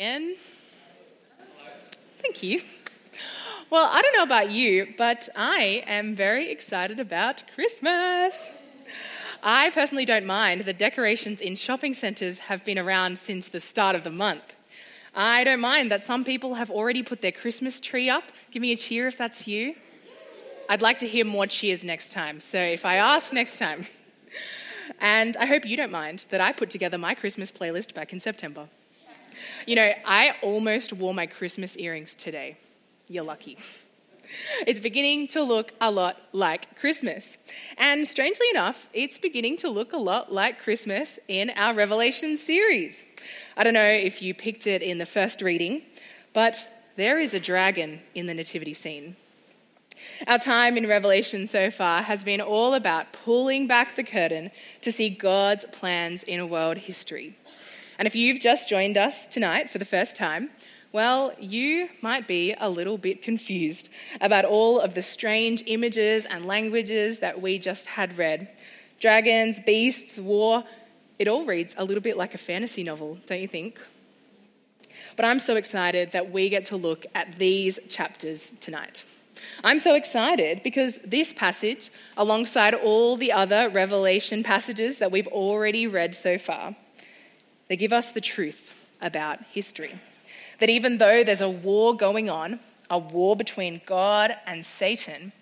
again. 0.00 0.36
Thank 2.20 2.40
you. 2.40 2.60
Well, 3.68 3.90
I 3.92 4.00
don't 4.00 4.14
know 4.14 4.22
about 4.22 4.48
you, 4.48 4.94
but 4.96 5.28
I 5.34 5.82
am 5.88 6.14
very 6.14 6.52
excited 6.52 7.00
about 7.00 7.42
Christmas. 7.52 8.52
I 9.42 9.70
personally 9.70 10.04
don't 10.04 10.24
mind 10.24 10.60
that 10.60 10.78
decorations 10.78 11.40
in 11.40 11.56
shopping 11.56 11.94
centres 11.94 12.38
have 12.38 12.64
been 12.64 12.78
around 12.78 13.18
since 13.18 13.48
the 13.48 13.58
start 13.58 13.96
of 13.96 14.04
the 14.04 14.10
month. 14.12 14.54
I 15.16 15.42
don't 15.42 15.58
mind 15.58 15.90
that 15.90 16.04
some 16.04 16.22
people 16.22 16.54
have 16.54 16.70
already 16.70 17.02
put 17.02 17.20
their 17.20 17.32
Christmas 17.32 17.80
tree 17.80 18.08
up. 18.08 18.30
Give 18.52 18.62
me 18.62 18.70
a 18.70 18.76
cheer 18.76 19.08
if 19.08 19.18
that's 19.18 19.48
you. 19.48 19.74
I'd 20.68 20.80
like 20.80 21.00
to 21.00 21.08
hear 21.08 21.24
more 21.24 21.48
cheers 21.48 21.84
next 21.84 22.12
time, 22.12 22.38
so 22.38 22.58
if 22.60 22.86
I 22.86 22.98
ask 22.98 23.32
next 23.32 23.58
time. 23.58 23.84
And 25.00 25.36
I 25.38 25.46
hope 25.46 25.66
you 25.66 25.76
don't 25.76 25.90
mind 25.90 26.24
that 26.30 26.40
I 26.40 26.52
put 26.52 26.70
together 26.70 26.98
my 26.98 27.14
Christmas 27.16 27.50
playlist 27.50 27.94
back 27.94 28.12
in 28.12 28.20
September. 28.20 28.68
You 29.66 29.76
know, 29.76 29.92
I 30.04 30.34
almost 30.42 30.92
wore 30.92 31.14
my 31.14 31.26
Christmas 31.26 31.76
earrings 31.76 32.14
today. 32.14 32.56
You're 33.08 33.24
lucky. 33.24 33.58
It's 34.66 34.80
beginning 34.80 35.28
to 35.28 35.42
look 35.42 35.72
a 35.80 35.90
lot 35.90 36.20
like 36.32 36.76
Christmas. 36.78 37.36
And 37.76 38.06
strangely 38.06 38.46
enough, 38.50 38.86
it's 38.92 39.18
beginning 39.18 39.56
to 39.58 39.68
look 39.70 39.92
a 39.92 39.98
lot 39.98 40.32
like 40.32 40.58
Christmas 40.58 41.18
in 41.28 41.50
our 41.50 41.74
Revelation 41.74 42.36
series. 42.36 43.04
I 43.56 43.64
don't 43.64 43.74
know 43.74 43.82
if 43.82 44.20
you 44.20 44.34
picked 44.34 44.66
it 44.66 44.82
in 44.82 44.98
the 44.98 45.06
first 45.06 45.40
reading, 45.40 45.82
but 46.32 46.68
there 46.96 47.18
is 47.18 47.34
a 47.34 47.40
dragon 47.40 48.00
in 48.14 48.26
the 48.26 48.34
nativity 48.34 48.74
scene. 48.74 49.16
Our 50.26 50.38
time 50.38 50.76
in 50.76 50.86
Revelation 50.86 51.46
so 51.46 51.70
far 51.70 52.02
has 52.02 52.22
been 52.22 52.40
all 52.40 52.74
about 52.74 53.12
pulling 53.12 53.66
back 53.66 53.96
the 53.96 54.04
curtain 54.04 54.50
to 54.82 54.92
see 54.92 55.08
God's 55.08 55.64
plans 55.72 56.22
in 56.22 56.48
world 56.48 56.78
history. 56.78 57.36
And 57.98 58.06
if 58.06 58.14
you've 58.14 58.40
just 58.40 58.68
joined 58.68 58.96
us 58.96 59.26
tonight 59.26 59.68
for 59.68 59.78
the 59.78 59.84
first 59.84 60.14
time, 60.14 60.50
well, 60.92 61.32
you 61.38 61.88
might 62.00 62.26
be 62.26 62.54
a 62.58 62.70
little 62.70 62.96
bit 62.96 63.22
confused 63.22 63.90
about 64.20 64.44
all 64.44 64.80
of 64.80 64.94
the 64.94 65.02
strange 65.02 65.62
images 65.66 66.24
and 66.24 66.46
languages 66.46 67.18
that 67.18 67.42
we 67.42 67.58
just 67.58 67.86
had 67.86 68.16
read. 68.16 68.48
Dragons, 69.00 69.60
beasts, 69.60 70.16
war, 70.16 70.64
it 71.18 71.28
all 71.28 71.44
reads 71.44 71.74
a 71.76 71.84
little 71.84 72.00
bit 72.00 72.16
like 72.16 72.34
a 72.34 72.38
fantasy 72.38 72.84
novel, 72.84 73.18
don't 73.26 73.40
you 73.40 73.48
think? 73.48 73.80
But 75.16 75.24
I'm 75.24 75.40
so 75.40 75.56
excited 75.56 76.12
that 76.12 76.30
we 76.30 76.48
get 76.48 76.64
to 76.66 76.76
look 76.76 77.04
at 77.14 77.38
these 77.38 77.78
chapters 77.88 78.52
tonight. 78.60 79.04
I'm 79.62 79.78
so 79.78 79.94
excited 79.94 80.62
because 80.62 80.98
this 81.04 81.32
passage, 81.32 81.90
alongside 82.16 82.74
all 82.74 83.16
the 83.16 83.32
other 83.32 83.68
Revelation 83.68 84.42
passages 84.42 84.98
that 84.98 85.12
we've 85.12 85.28
already 85.28 85.86
read 85.86 86.14
so 86.14 86.38
far, 86.38 86.76
they 87.68 87.76
give 87.76 87.92
us 87.92 88.10
the 88.10 88.20
truth 88.20 88.74
about 89.00 89.40
history. 89.52 90.00
That 90.58 90.70
even 90.70 90.98
though 90.98 91.22
there's 91.22 91.40
a 91.40 91.48
war 91.48 91.96
going 91.96 92.28
on, 92.28 92.60
a 92.90 92.98
war 92.98 93.36
between 93.36 93.80
God 93.86 94.34
and 94.46 94.64
Satan, 94.64 95.32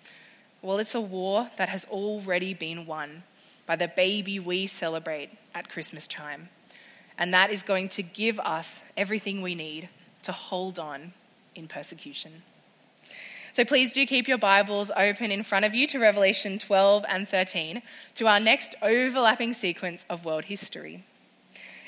well, 0.61 0.79
it's 0.79 0.95
a 0.95 1.01
war 1.01 1.49
that 1.57 1.69
has 1.69 1.85
already 1.85 2.53
been 2.53 2.85
won 2.85 3.23
by 3.65 3.75
the 3.75 3.87
baby 3.87 4.39
we 4.39 4.67
celebrate 4.67 5.29
at 5.55 5.69
Christmas 5.69 6.07
time. 6.07 6.49
And 7.17 7.33
that 7.33 7.51
is 7.51 7.63
going 7.63 7.89
to 7.89 8.03
give 8.03 8.39
us 8.39 8.79
everything 8.95 9.41
we 9.41 9.55
need 9.55 9.89
to 10.23 10.31
hold 10.31 10.77
on 10.77 11.13
in 11.55 11.67
persecution. 11.67 12.43
So 13.53 13.65
please 13.65 13.91
do 13.91 14.05
keep 14.05 14.27
your 14.27 14.37
Bibles 14.37 14.91
open 14.95 15.31
in 15.31 15.41
front 15.41 15.65
of 15.65 15.73
you 15.73 15.87
to 15.87 15.99
Revelation 15.99 16.59
12 16.59 17.05
and 17.09 17.27
13 17.27 17.81
to 18.15 18.27
our 18.27 18.39
next 18.39 18.75
overlapping 18.83 19.53
sequence 19.53 20.05
of 20.09 20.25
world 20.25 20.45
history. 20.45 21.03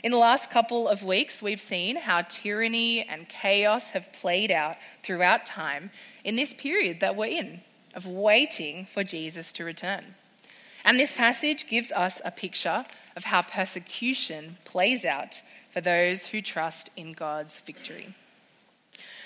In 0.02 0.14
the 0.14 0.18
last 0.18 0.50
couple 0.50 0.88
of 0.88 1.04
weeks, 1.04 1.42
we've 1.42 1.60
seen 1.60 1.98
how 1.98 2.22
tyranny 2.22 3.02
and 3.02 3.28
chaos 3.28 3.90
have 3.90 4.14
played 4.14 4.50
out 4.50 4.78
throughout 5.04 5.46
time 5.46 5.92
in 6.24 6.38
this 6.38 6.54
period 6.54 7.02
that 7.02 7.18
we're 7.18 7.38
in 7.38 7.60
of 7.94 8.08
waiting 8.08 8.86
for 8.86 9.04
Jesus 9.04 9.52
to 9.54 9.66
return. 9.66 10.16
And 10.86 10.98
this 10.98 11.12
passage 11.12 11.68
gives 11.68 11.92
us 11.92 12.22
a 12.24 12.32
picture 12.32 12.86
of 13.18 13.26
how 13.26 13.42
persecution 13.42 14.58
plays 14.64 15.04
out 15.04 15.42
for 15.70 15.82
those 15.82 16.28
who 16.28 16.40
trust 16.40 16.90
in 16.96 17.12
God's 17.12 17.58
victory. 17.60 18.16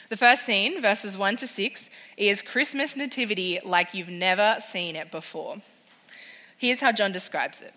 The 0.10 0.18
first 0.18 0.44
scene, 0.44 0.82
verses 0.82 1.18
1 1.18 1.36
to 1.38 1.48
6, 1.48 1.90
is 2.18 2.42
Christmas 2.42 2.96
nativity 2.96 3.60
like 3.64 3.94
you've 3.94 4.10
never 4.10 4.58
seen 4.60 4.96
it 4.96 5.12
before. 5.12 5.58
Here's 6.58 6.80
how 6.80 6.92
John 6.92 7.12
describes 7.12 7.62
it. 7.62 7.74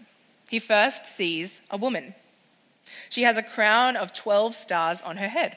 He 0.49 0.59
first 0.59 1.05
sees 1.05 1.61
a 1.71 1.77
woman 1.77 2.15
she 3.09 3.23
has 3.23 3.37
a 3.37 3.43
crown 3.43 3.97
of 3.97 4.13
12 4.13 4.55
stars 4.55 5.03
on 5.03 5.17
her 5.17 5.29
head 5.29 5.57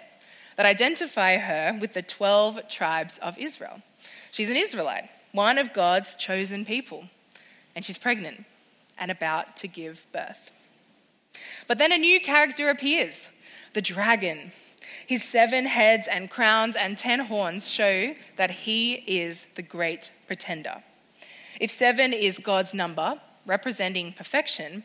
that 0.57 0.65
identify 0.65 1.37
her 1.37 1.77
with 1.79 1.93
the 1.93 2.01
12 2.01 2.67
tribes 2.69 3.17
of 3.19 3.37
Israel. 3.37 3.81
She's 4.31 4.49
an 4.49 4.57
Israelite, 4.57 5.09
one 5.31 5.57
of 5.57 5.73
God's 5.73 6.15
chosen 6.15 6.65
people, 6.65 7.05
and 7.75 7.85
she's 7.85 7.97
pregnant 7.97 8.45
and 8.97 9.09
about 9.09 9.55
to 9.57 9.67
give 9.67 10.05
birth. 10.11 10.51
But 11.67 11.77
then 11.77 11.91
a 11.91 11.97
new 11.97 12.19
character 12.19 12.69
appears 12.69 13.27
the 13.73 13.81
dragon. 13.81 14.51
His 15.05 15.23
seven 15.23 15.65
heads 15.65 16.07
and 16.07 16.29
crowns 16.29 16.75
and 16.75 16.97
ten 16.97 17.21
horns 17.21 17.69
show 17.69 18.13
that 18.35 18.51
he 18.51 18.95
is 19.07 19.47
the 19.55 19.61
great 19.61 20.11
pretender. 20.27 20.83
If 21.59 21.71
seven 21.71 22.13
is 22.13 22.39
God's 22.39 22.73
number, 22.73 23.19
representing 23.45 24.13
perfection, 24.13 24.83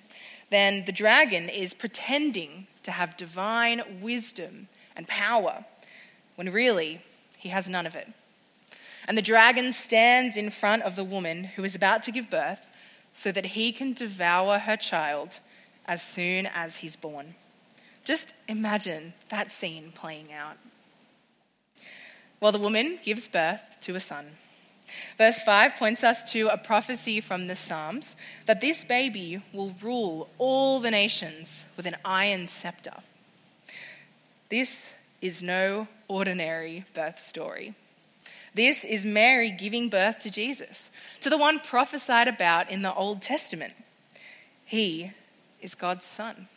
then 0.55 0.85
the 0.85 0.93
dragon 0.93 1.49
is 1.49 1.75
pretending 1.75 2.67
to 2.85 2.93
have 2.93 3.17
divine 3.17 3.83
wisdom 4.01 4.69
and 4.95 5.09
power 5.09 5.65
when 6.37 6.53
really 6.53 7.03
he 7.37 7.49
has 7.49 7.69
none 7.69 7.87
of 7.87 7.97
it. 7.97 8.09
And 9.07 9.19
the 9.19 9.23
dragon 9.23 9.73
stands 9.73 10.37
in 10.37 10.51
front 10.51 10.83
of 10.83 10.97
the 10.97 11.05
woman 11.05 11.45
who 11.45 11.65
is 11.65 11.75
about 11.75 12.03
to 12.05 12.13
give 12.13 12.31
birth 12.31 12.61
so 13.13 13.33
that 13.33 13.47
he 13.47 13.73
can 13.73 13.93
devour 13.93 14.59
her 14.61 14.77
child 14.77 15.41
as 15.87 16.03
soon 16.03 16.47
as 16.47 16.77
he's 16.77 16.97
born. 16.97 17.35
Just 18.05 18.35
imagine 18.49 19.15
that 19.31 19.51
scene 19.51 19.93
playing 19.95 20.33
out. 20.33 20.57
Well, 22.41 22.53
the 22.53 22.59
woman 22.59 22.99
gives 23.03 23.29
birth 23.29 23.63
to 23.83 23.95
a 23.95 24.01
son. 24.01 24.27
Verse 25.19 25.41
5 25.43 25.77
points 25.77 26.03
us 26.05 26.31
to 26.33 26.49
a 26.49 26.59
prophecy 26.59 27.21
from 27.21 27.47
the 27.47 27.57
Psalms 27.57 28.17
that 28.47 28.61
this 28.61 28.85
baby 28.85 29.43
will 29.53 29.75
rule 29.83 30.29
all 30.39 30.81
the 30.81 30.91
nations 30.91 31.65
with 31.77 31.87
an 31.87 31.97
iron 32.05 32.47
scepter. 32.47 32.95
This 34.51 34.91
is 35.21 35.43
no 35.43 35.89
ordinary 36.09 36.85
birth 36.95 37.19
story. 37.19 37.75
This 38.55 38.85
is 38.85 39.05
Mary 39.05 39.51
giving 39.51 39.89
birth 39.89 40.21
to 40.21 40.31
Jesus, 40.31 40.91
to 41.21 41.31
the 41.31 41.39
one 41.39 41.59
prophesied 41.59 42.29
about 42.29 42.71
in 42.71 42.83
the 42.83 42.95
Old 42.95 43.21
Testament. 43.21 43.73
He 44.65 45.13
is 45.61 45.75
God's 45.75 46.05
son. 46.05 46.49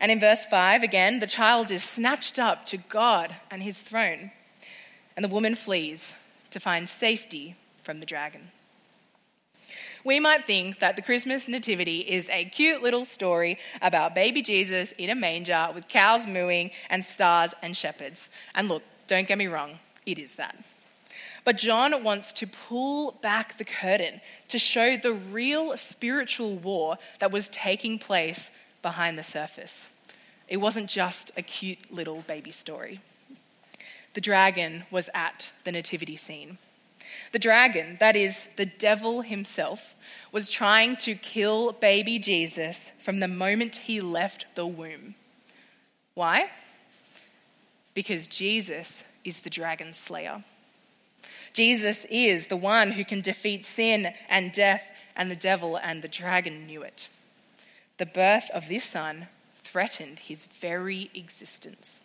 And 0.00 0.12
in 0.12 0.20
verse 0.20 0.44
5, 0.44 0.82
again, 0.82 1.18
the 1.18 1.26
child 1.26 1.70
is 1.70 1.82
snatched 1.82 2.38
up 2.38 2.64
to 2.66 2.76
God 2.76 3.34
and 3.50 3.62
his 3.62 3.80
throne, 3.80 4.32
and 5.16 5.24
the 5.24 5.28
woman 5.28 5.54
flees 5.54 6.12
to 6.50 6.60
find 6.60 6.88
safety 6.88 7.56
from 7.82 8.00
the 8.00 8.06
dragon. 8.06 8.50
We 10.04 10.20
might 10.20 10.46
think 10.46 10.78
that 10.78 10.96
the 10.96 11.02
Christmas 11.02 11.48
Nativity 11.48 12.00
is 12.00 12.28
a 12.30 12.44
cute 12.46 12.82
little 12.82 13.04
story 13.04 13.58
about 13.82 14.14
baby 14.14 14.42
Jesus 14.42 14.92
in 14.92 15.10
a 15.10 15.14
manger 15.14 15.68
with 15.74 15.88
cows 15.88 16.26
mooing 16.26 16.70
and 16.88 17.04
stars 17.04 17.54
and 17.62 17.76
shepherds. 17.76 18.28
And 18.54 18.68
look, 18.68 18.82
don't 19.06 19.28
get 19.28 19.38
me 19.38 19.48
wrong, 19.48 19.78
it 20.06 20.18
is 20.18 20.34
that. 20.34 20.56
But 21.44 21.56
John 21.56 22.04
wants 22.04 22.32
to 22.34 22.46
pull 22.46 23.12
back 23.22 23.58
the 23.58 23.64
curtain 23.64 24.20
to 24.48 24.58
show 24.58 24.96
the 24.96 25.12
real 25.12 25.76
spiritual 25.76 26.56
war 26.56 26.98
that 27.20 27.32
was 27.32 27.48
taking 27.48 27.98
place 27.98 28.50
behind 28.82 29.18
the 29.18 29.22
surface. 29.22 29.88
It 30.46 30.58
wasn't 30.58 30.88
just 30.88 31.32
a 31.36 31.42
cute 31.42 31.92
little 31.92 32.22
baby 32.26 32.50
story 32.50 33.00
the 34.18 34.22
dragon 34.22 34.82
was 34.90 35.08
at 35.14 35.52
the 35.62 35.70
nativity 35.70 36.16
scene. 36.16 36.58
The 37.30 37.38
dragon, 37.38 37.98
that 38.00 38.16
is, 38.16 38.48
the 38.56 38.66
devil 38.66 39.22
himself, 39.22 39.94
was 40.32 40.48
trying 40.48 40.96
to 40.96 41.14
kill 41.14 41.70
baby 41.70 42.18
Jesus 42.18 42.90
from 42.98 43.20
the 43.20 43.28
moment 43.28 43.76
he 43.76 44.00
left 44.00 44.46
the 44.56 44.66
womb. 44.66 45.14
Why? 46.14 46.50
Because 47.94 48.26
Jesus 48.26 49.04
is 49.22 49.38
the 49.38 49.50
dragon 49.50 49.92
slayer. 49.92 50.42
Jesus 51.52 52.04
is 52.10 52.48
the 52.48 52.56
one 52.56 52.90
who 52.90 53.04
can 53.04 53.20
defeat 53.20 53.64
sin 53.64 54.14
and 54.28 54.50
death 54.50 54.82
and 55.14 55.30
the 55.30 55.36
devil, 55.36 55.76
and 55.76 56.02
the 56.02 56.08
dragon 56.08 56.66
knew 56.66 56.82
it. 56.82 57.08
The 57.98 58.06
birth 58.06 58.50
of 58.52 58.68
this 58.68 58.82
son 58.82 59.28
threatened 59.62 60.18
his 60.18 60.46
very 60.46 61.08
existence. 61.14 62.00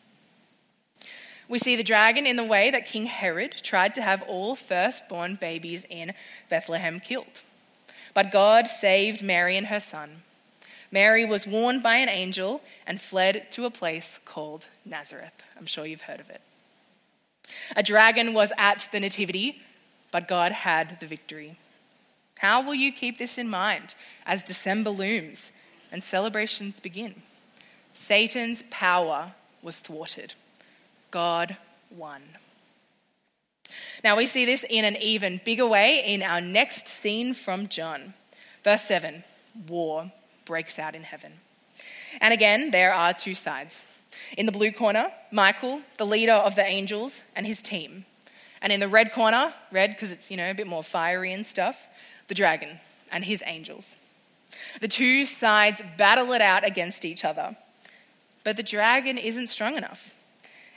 We 1.50 1.60
see 1.60 1.76
the 1.76 1.84
dragon 1.84 2.26
in 2.26 2.36
the 2.36 2.44
way 2.44 2.72
that 2.72 2.86
King 2.86 3.06
Herod 3.06 3.56
tried 3.64 3.96
to 3.96 4.02
have 4.02 4.22
all 4.24 4.56
firstborn 4.56 5.36
babies 5.36 5.86
in 5.90 6.14
Bethlehem 6.50 7.00
killed. 7.00 7.42
But 8.14 8.32
God 8.32 8.68
saved 8.68 9.22
Mary 9.22 9.58
and 9.58 9.68
her 9.68 9.80
son. 9.80 10.24
Mary 10.92 11.26
was 11.26 11.48
warned 11.48 11.82
by 11.82 11.98
an 11.98 12.10
angel 12.10 12.62
and 12.86 13.02
fled 13.02 13.52
to 13.52 13.66
a 13.66 13.72
place 13.72 14.20
called 14.26 14.68
Nazareth. 14.86 15.34
I'm 15.58 15.66
sure 15.66 15.86
you've 15.86 16.02
heard 16.02 16.20
of 16.20 16.30
it. 16.30 16.42
A 17.76 17.84
dragon 17.84 18.34
was 18.34 18.54
at 18.58 18.88
the 18.92 19.00
Nativity, 19.00 19.62
but 20.12 20.28
God 20.28 20.52
had 20.52 21.00
the 21.00 21.08
victory. 21.08 21.58
How 22.38 22.62
will 22.62 22.76
you 22.76 22.92
keep 22.92 23.18
this 23.18 23.38
in 23.38 23.50
mind 23.50 23.96
as 24.26 24.44
December 24.44 24.92
looms 24.92 25.52
and 25.92 26.04
celebrations 26.04 26.80
begin? 26.80 27.22
Satan's 27.94 28.64
power 28.70 29.34
was 29.62 29.80
thwarted, 29.80 30.34
God 31.14 31.58
won. 31.96 32.24
Now 34.04 34.18
we 34.18 34.26
see 34.26 34.46
this 34.46 34.66
in 34.68 34.84
an 34.84 34.98
even 34.98 35.40
bigger 35.46 35.68
way 35.68 36.04
in 36.04 36.24
our 36.24 36.42
next 36.42 36.88
scene 36.88 37.36
from 37.36 37.68
John. 37.68 38.16
Verse 38.64 38.82
7 38.82 39.24
War 39.68 40.12
breaks 40.46 40.80
out 40.80 40.96
in 40.96 41.04
heaven. 41.04 41.34
And 42.20 42.34
again, 42.34 42.72
there 42.72 42.92
are 42.92 43.14
two 43.14 43.36
sides. 43.36 43.80
In 44.38 44.48
the 44.48 44.52
blue 44.52 44.72
corner, 44.72 45.12
Michael, 45.32 45.82
the 45.98 46.06
leader 46.06 46.34
of 46.34 46.56
the 46.56 46.66
angels, 46.66 47.22
and 47.36 47.46
his 47.46 47.62
team. 47.62 48.06
And 48.60 48.74
in 48.74 48.80
the 48.80 48.88
red 48.88 49.12
corner, 49.12 49.54
red 49.72 49.92
because 49.92 50.12
it's, 50.12 50.32
you 50.32 50.38
know, 50.38 50.50
a 50.50 50.56
bit 50.56 50.66
more 50.66 50.84
fiery 50.84 51.32
and 51.32 51.46
stuff, 51.46 51.78
the 52.28 52.34
dragon 52.34 52.80
and 53.12 53.24
his 53.24 53.44
angels. 53.46 53.96
The 54.82 54.88
two 54.88 55.26
sides 55.26 55.84
battle 55.96 56.34
it 56.34 56.42
out 56.42 56.66
against 56.66 57.06
each 57.06 57.24
other. 57.24 57.56
But 58.44 58.58
the 58.58 58.64
dragon 58.64 59.20
isn't 59.20 59.48
strong 59.48 59.78
enough, 59.78 60.13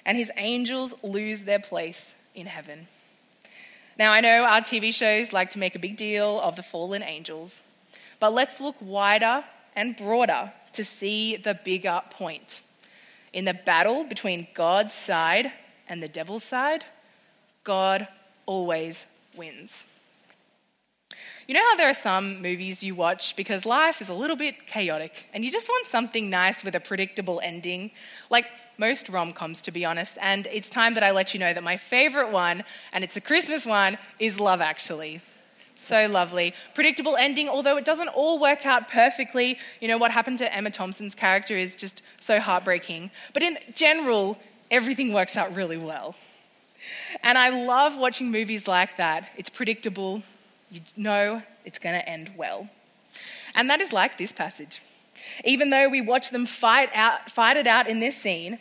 and 0.07 0.17
his 0.17 0.31
angels 0.37 0.95
lose 1.03 1.43
their 1.43 1.59
place 1.59 2.15
in 2.35 2.47
heaven. 2.47 2.87
Now, 3.99 4.13
I 4.13 4.21
know 4.21 4.45
our 4.45 4.61
TV 4.61 4.95
shows 4.95 5.33
like 5.33 5.51
to 5.51 5.59
make 5.59 5.75
a 5.75 5.81
big 5.81 5.97
deal 5.97 6.41
of 6.41 6.55
the 6.55 6.63
fallen 6.63 7.03
angels, 7.03 7.61
but 8.21 8.33
let's 8.33 8.61
look 8.61 8.77
wider 8.81 9.45
and 9.75 9.97
broader 9.97 10.53
to 10.73 10.85
see 10.85 11.37
the 11.37 11.59
bigger 11.65 12.01
point. 12.11 12.61
In 13.33 13.45
the 13.45 13.55
battle 13.55 14.05
between 14.05 14.47
God's 14.55 14.95
side 14.95 15.53
and 15.89 16.03
the 16.03 16.09
devil's 16.09 16.45
side, 16.45 16.85
God 17.65 18.07
always 18.47 19.07
wins. 19.35 19.85
You 21.47 21.55
know 21.55 21.63
how 21.71 21.77
there 21.77 21.89
are 21.89 21.95
some 21.95 22.43
movies 22.43 22.83
you 22.83 22.97
watch 22.97 23.37
because 23.37 23.65
life 23.65 24.01
is 24.01 24.09
a 24.09 24.15
little 24.15 24.35
bit 24.35 24.67
chaotic 24.67 25.29
and 25.33 25.45
you 25.45 25.53
just 25.53 25.69
want 25.69 25.87
something 25.87 26.29
nice 26.29 26.65
with 26.65 26.75
a 26.75 26.81
predictable 26.81 27.41
ending? 27.41 27.93
Like 28.31 28.47
most 28.79 29.09
rom 29.09 29.31
coms, 29.31 29.63
to 29.63 29.71
be 29.71 29.85
honest. 29.85 30.19
And 30.21 30.49
it's 30.49 30.69
time 30.69 30.95
that 30.95 31.05
I 31.05 31.13
let 31.13 31.35
you 31.35 31.39
know 31.39 31.55
that 31.55 31.63
my 31.63 31.77
favorite 31.77 32.33
one, 32.33 32.65
and 32.93 33.05
it's 33.05 33.17
a 33.17 33.21
Christmas 33.21 33.65
one, 33.65 33.97
is 34.19 34.41
Love 34.41 34.61
Actually. 34.61 35.21
So 35.77 36.09
lovely. 36.09 36.53
Predictable 36.75 37.15
ending, 37.15 37.49
although 37.49 37.77
it 37.77 37.85
doesn't 37.85 38.09
all 38.09 38.41
work 38.41 38.67
out 38.67 38.89
perfectly. 38.89 39.57
You 39.81 39.87
know, 39.87 39.99
what 39.99 40.11
happened 40.11 40.39
to 40.39 40.53
Emma 40.53 40.73
Thompson's 40.73 41.15
character 41.15 41.57
is 41.57 41.77
just 41.77 42.03
so 42.19 42.41
heartbreaking. 42.41 43.13
But 43.33 43.45
in 43.45 43.57
general, 43.73 44.37
everything 44.69 45.13
works 45.13 45.37
out 45.37 45.55
really 45.55 45.79
well. 45.79 46.17
And 47.23 47.39
I 47.39 47.51
love 47.51 47.97
watching 47.97 48.33
movies 48.33 48.67
like 48.67 48.97
that. 48.97 49.29
It's 49.37 49.49
predictable, 49.49 50.25
you 50.71 50.81
know 50.97 51.43
it's 51.65 51.79
going 51.79 51.95
to 51.95 52.09
end 52.09 52.33
well. 52.37 52.69
And 53.55 53.71
that 53.71 53.81
is 53.81 53.93
like 53.93 54.19
this 54.19 54.33
passage. 54.33 54.83
Even 55.45 55.71
though 55.71 55.89
we 55.89 56.01
watch 56.01 56.31
them 56.31 56.47
fight, 56.47 56.91
out, 56.95 57.31
fight 57.31 57.57
it 57.57 57.67
out 57.67 57.89
in 57.89 58.01
this 58.01 58.17
scene, 58.17 58.59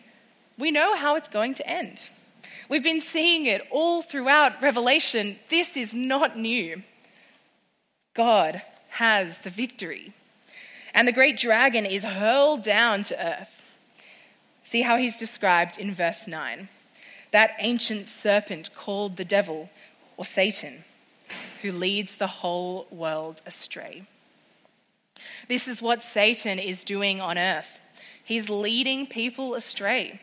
we 0.57 0.71
know 0.71 0.95
how 0.95 1.15
it's 1.15 1.27
going 1.27 1.53
to 1.55 1.67
end. 1.67 2.09
We've 2.69 2.83
been 2.83 3.01
seeing 3.01 3.45
it 3.45 3.61
all 3.69 4.01
throughout 4.01 4.61
Revelation. 4.61 5.37
This 5.49 5.75
is 5.77 5.93
not 5.93 6.37
new. 6.37 6.81
God 8.13 8.61
has 8.89 9.39
the 9.39 9.49
victory. 9.49 10.13
And 10.93 11.07
the 11.07 11.11
great 11.11 11.37
dragon 11.37 11.85
is 11.85 12.05
hurled 12.05 12.63
down 12.63 13.03
to 13.05 13.39
earth. 13.39 13.65
See 14.63 14.81
how 14.81 14.97
he's 14.97 15.19
described 15.19 15.77
in 15.77 15.93
verse 15.93 16.27
9 16.27 16.69
that 17.31 17.55
ancient 17.59 18.07
serpent 18.07 18.69
called 18.73 19.17
the 19.17 19.25
devil 19.25 19.69
or 20.15 20.23
Satan 20.23 20.85
who 21.61 21.71
leads 21.71 22.15
the 22.15 22.27
whole 22.27 22.87
world 22.91 23.41
astray. 23.45 24.07
This 25.47 25.67
is 25.67 25.81
what 25.81 26.03
Satan 26.03 26.59
is 26.59 26.83
doing 26.83 27.21
on 27.21 27.37
earth. 27.37 27.79
He's 28.23 28.49
leading 28.49 29.07
people 29.07 29.53
astray. 29.55 30.19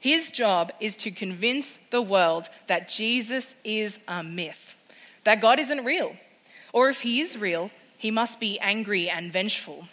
His 0.00 0.30
job 0.30 0.72
is 0.80 0.96
to 0.96 1.10
convince 1.10 1.78
the 1.90 2.02
world 2.02 2.48
that 2.66 2.88
Jesus 2.88 3.54
is 3.64 3.98
a 4.06 4.22
myth, 4.22 4.76
that 5.24 5.40
God 5.40 5.58
isn't 5.58 5.84
real. 5.84 6.14
Or 6.72 6.88
if 6.88 7.00
he 7.00 7.20
is 7.20 7.36
real, 7.36 7.70
he 7.96 8.10
must 8.10 8.38
be 8.38 8.60
angry 8.60 9.10
and 9.10 9.32
vengeful. 9.32 9.88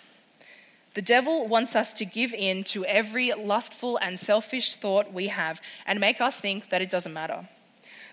The 0.94 1.02
devil 1.02 1.48
wants 1.48 1.76
us 1.76 1.94
to 1.96 2.06
give 2.06 2.34
in 2.34 2.64
to 2.66 2.86
every 2.86 3.34
lustful 3.34 3.98
and 3.98 4.18
selfish 4.18 4.76
thought 4.76 5.12
we 5.12 5.28
have 5.28 5.62
and 5.86 6.00
make 6.00 6.22
us 6.22 6.40
think 6.40 6.70
that 6.70 6.82
it 6.82 6.90
doesn't 6.90 7.14
matter, 7.14 7.50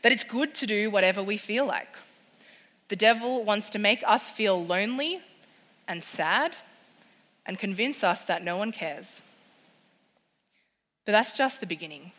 that 0.02 0.12
it's 0.12 0.24
good 0.24 0.54
to 0.56 0.66
do 0.66 0.90
whatever 0.90 1.22
we 1.22 1.36
feel 1.36 1.66
like. 1.66 1.94
The 2.92 2.96
devil 2.96 3.42
wants 3.42 3.70
to 3.70 3.78
make 3.78 4.04
us 4.06 4.28
feel 4.28 4.66
lonely 4.66 5.22
and 5.88 6.04
sad 6.04 6.54
and 7.46 7.58
convince 7.58 8.04
us 8.04 8.20
that 8.24 8.44
no 8.44 8.58
one 8.58 8.70
cares. 8.70 9.22
But 11.06 11.12
that's 11.12 11.32
just 11.32 11.60
the 11.60 11.66
beginning. 11.66 12.12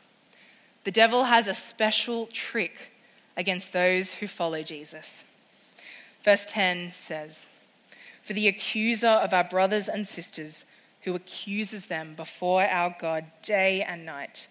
The 0.83 0.89
devil 0.89 1.25
has 1.25 1.47
a 1.47 1.53
special 1.53 2.25
trick 2.25 2.91
against 3.37 3.71
those 3.71 4.13
who 4.13 4.27
follow 4.27 4.63
Jesus. 4.63 5.23
Verse 6.25 6.47
10 6.47 6.91
says, 6.91 7.45
For 8.23 8.33
the 8.33 8.47
accuser 8.47 9.05
of 9.05 9.31
our 9.31 9.43
brothers 9.43 9.87
and 9.87 10.07
sisters, 10.07 10.65
who 11.01 11.13
accuses 11.13 11.85
them 11.85 12.15
before 12.15 12.63
our 12.63 12.95
God 12.99 13.25
day 13.43 13.83
and 13.83 14.07
night, 14.07 14.47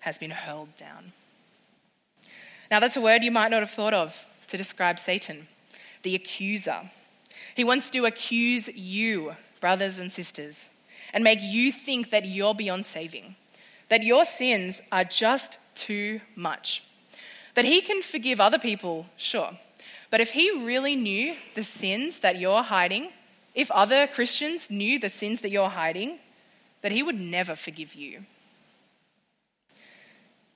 has 0.00 0.18
been 0.18 0.32
hurled 0.32 0.76
down. 0.76 1.12
Now, 2.72 2.80
that's 2.80 2.96
a 2.96 3.00
word 3.00 3.22
you 3.22 3.30
might 3.30 3.52
not 3.52 3.60
have 3.60 3.70
thought 3.70 3.94
of 3.94 4.26
to 4.48 4.56
describe 4.56 4.98
Satan 4.98 5.46
the 6.02 6.14
accuser. 6.14 6.90
He 7.54 7.64
wants 7.64 7.90
to 7.90 8.06
accuse 8.06 8.68
you, 8.68 9.34
brothers 9.60 9.98
and 9.98 10.10
sisters, 10.10 10.68
and 11.12 11.24
make 11.24 11.40
you 11.40 11.72
think 11.72 12.10
that 12.10 12.24
you're 12.24 12.54
beyond 12.54 12.86
saving, 12.86 13.36
that 13.88 14.02
your 14.02 14.24
sins 14.24 14.80
are 14.92 15.04
just 15.04 15.58
too 15.74 16.20
much. 16.36 16.84
That 17.54 17.64
he 17.64 17.80
can 17.80 18.02
forgive 18.02 18.40
other 18.40 18.58
people, 18.58 19.06
sure. 19.16 19.58
But 20.10 20.20
if 20.20 20.30
he 20.30 20.50
really 20.50 20.96
knew 20.96 21.34
the 21.54 21.62
sins 21.62 22.20
that 22.20 22.38
you're 22.38 22.62
hiding, 22.62 23.10
if 23.54 23.70
other 23.70 24.06
Christians 24.06 24.70
knew 24.70 24.98
the 24.98 25.08
sins 25.08 25.40
that 25.40 25.50
you're 25.50 25.68
hiding, 25.68 26.18
that 26.82 26.92
he 26.92 27.02
would 27.02 27.18
never 27.18 27.56
forgive 27.56 27.94
you. 27.94 28.24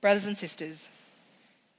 Brothers 0.01 0.25
and 0.25 0.37
sisters, 0.37 0.89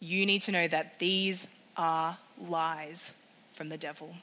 you 0.01 0.27
need 0.27 0.43
to 0.43 0.53
know 0.53 0.69
that 0.69 0.99
these 0.99 1.49
are 1.77 2.19
lies 2.39 3.13
from 3.57 3.71
the 3.71 3.79
devil. 3.79 4.15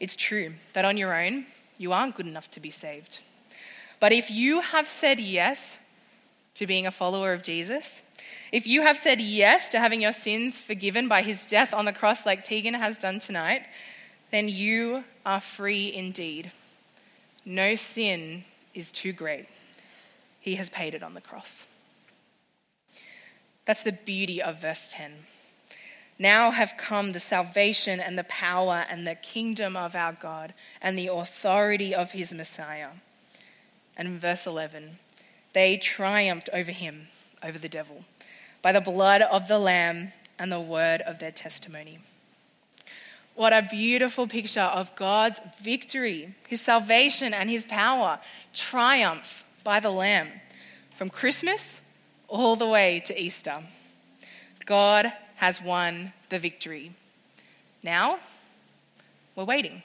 It's 0.00 0.16
true 0.16 0.54
that 0.72 0.84
on 0.84 0.96
your 0.96 1.14
own, 1.14 1.46
you 1.78 1.92
aren't 1.92 2.16
good 2.16 2.26
enough 2.26 2.50
to 2.52 2.60
be 2.60 2.70
saved. 2.70 3.20
But 4.00 4.12
if 4.12 4.30
you 4.30 4.60
have 4.60 4.88
said 4.88 5.20
yes 5.20 5.78
to 6.54 6.66
being 6.66 6.86
a 6.86 6.90
follower 6.90 7.32
of 7.32 7.42
Jesus, 7.42 8.02
if 8.52 8.66
you 8.66 8.82
have 8.82 8.96
said 8.96 9.20
yes 9.20 9.68
to 9.70 9.78
having 9.78 10.00
your 10.00 10.12
sins 10.12 10.58
forgiven 10.58 11.08
by 11.08 11.22
his 11.22 11.44
death 11.44 11.74
on 11.74 11.84
the 11.84 11.92
cross, 11.92 12.24
like 12.24 12.42
Tegan 12.42 12.74
has 12.74 12.98
done 12.98 13.18
tonight, 13.18 13.62
then 14.30 14.48
you 14.48 15.04
are 15.24 15.40
free 15.40 15.92
indeed. 15.92 16.50
No 17.44 17.74
sin 17.74 18.44
is 18.74 18.90
too 18.90 19.12
great. 19.12 19.46
He 20.40 20.56
has 20.56 20.70
paid 20.70 20.94
it 20.94 21.02
on 21.02 21.14
the 21.14 21.20
cross. 21.20 21.66
That's 23.66 23.82
the 23.82 23.92
beauty 23.92 24.40
of 24.40 24.60
verse 24.60 24.88
10. 24.90 25.12
Now 26.18 26.50
have 26.50 26.78
come 26.78 27.12
the 27.12 27.20
salvation 27.20 28.00
and 28.00 28.18
the 28.18 28.24
power 28.24 28.86
and 28.88 29.06
the 29.06 29.14
kingdom 29.14 29.76
of 29.76 29.94
our 29.94 30.12
God 30.12 30.54
and 30.80 30.98
the 30.98 31.08
authority 31.08 31.94
of 31.94 32.12
his 32.12 32.32
Messiah. 32.32 32.90
And 33.96 34.08
in 34.08 34.18
verse 34.18 34.46
11, 34.46 34.98
they 35.52 35.76
triumphed 35.76 36.48
over 36.52 36.70
him, 36.70 37.08
over 37.42 37.58
the 37.58 37.68
devil, 37.68 38.04
by 38.62 38.72
the 38.72 38.80
blood 38.80 39.22
of 39.22 39.48
the 39.48 39.58
Lamb 39.58 40.12
and 40.38 40.50
the 40.50 40.60
word 40.60 41.02
of 41.02 41.18
their 41.18 41.30
testimony. 41.30 41.98
What 43.34 43.52
a 43.52 43.68
beautiful 43.70 44.26
picture 44.26 44.60
of 44.60 44.96
God's 44.96 45.40
victory, 45.60 46.34
his 46.48 46.62
salvation 46.62 47.34
and 47.34 47.50
his 47.50 47.66
power, 47.66 48.18
triumph 48.54 49.44
by 49.62 49.80
the 49.80 49.90
Lamb, 49.90 50.28
from 50.94 51.10
Christmas 51.10 51.82
all 52.28 52.56
the 52.56 52.66
way 52.66 53.00
to 53.00 53.20
Easter. 53.20 53.54
God 54.66 55.12
has 55.36 55.62
won 55.62 56.12
the 56.28 56.38
victory. 56.38 56.92
Now, 57.82 58.18
we're 59.34 59.44
waiting. 59.44 59.82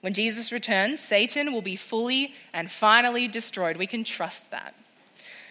When 0.00 0.14
Jesus 0.14 0.52
returns, 0.52 1.00
Satan 1.00 1.52
will 1.52 1.62
be 1.62 1.74
fully 1.74 2.32
and 2.52 2.70
finally 2.70 3.26
destroyed. 3.26 3.76
We 3.76 3.86
can 3.88 4.04
trust 4.04 4.50
that. 4.52 4.74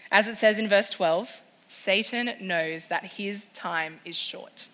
As 0.09 0.27
it 0.27 0.35
says 0.35 0.57
in 0.57 0.69
verse 0.69 0.89
12, 0.89 1.41
Satan 1.67 2.31
knows 2.39 2.87
that 2.87 3.03
his 3.03 3.47
time 3.47 3.99
is 4.05 4.15
short. 4.15 4.67